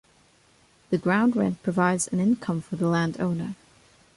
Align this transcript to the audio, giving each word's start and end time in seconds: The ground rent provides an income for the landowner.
The 0.89 0.97
ground 0.97 1.35
rent 1.35 1.61
provides 1.61 2.07
an 2.07 2.19
income 2.19 2.61
for 2.61 2.75
the 2.75 2.87
landowner. 2.87 3.53